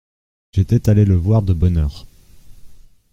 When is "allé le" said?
0.89-1.13